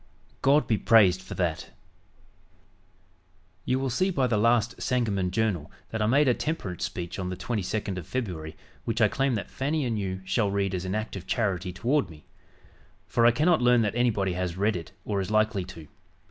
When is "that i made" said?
5.91-6.27